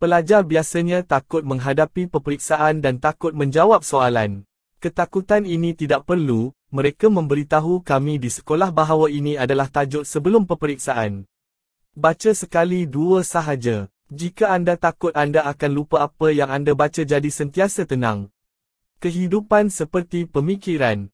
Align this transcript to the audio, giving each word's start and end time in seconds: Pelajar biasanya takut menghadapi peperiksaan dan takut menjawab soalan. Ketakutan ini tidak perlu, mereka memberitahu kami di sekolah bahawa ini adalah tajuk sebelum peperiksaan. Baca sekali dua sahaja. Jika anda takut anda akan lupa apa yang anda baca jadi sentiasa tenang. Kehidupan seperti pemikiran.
Pelajar 0.00 0.48
biasanya 0.48 1.04
takut 1.04 1.44
menghadapi 1.44 2.08
peperiksaan 2.08 2.80
dan 2.80 2.96
takut 2.96 3.36
menjawab 3.36 3.84
soalan. 3.84 4.48
Ketakutan 4.80 5.44
ini 5.44 5.76
tidak 5.76 6.08
perlu, 6.08 6.56
mereka 6.72 7.12
memberitahu 7.12 7.84
kami 7.84 8.16
di 8.16 8.32
sekolah 8.32 8.72
bahawa 8.72 9.12
ini 9.12 9.36
adalah 9.36 9.68
tajuk 9.68 10.08
sebelum 10.08 10.48
peperiksaan. 10.48 11.28
Baca 11.92 12.32
sekali 12.32 12.88
dua 12.88 13.20
sahaja. 13.20 13.92
Jika 14.08 14.48
anda 14.56 14.80
takut 14.80 15.12
anda 15.12 15.44
akan 15.44 15.70
lupa 15.70 16.08
apa 16.08 16.32
yang 16.32 16.48
anda 16.48 16.72
baca 16.72 17.04
jadi 17.04 17.28
sentiasa 17.28 17.84
tenang. 17.84 18.32
Kehidupan 19.04 19.68
seperti 19.68 20.24
pemikiran. 20.24 21.06